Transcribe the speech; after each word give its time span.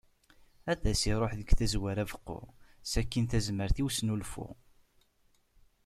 Ad 0.71 0.83
as-iruḥ 0.91 1.31
deg 1.39 1.49
tazwara 1.57 2.03
beqqu, 2.09 2.39
sakkin 2.91 3.25
tazmert 3.31 3.77
i 3.81 3.83
usnulfu. 3.87 4.47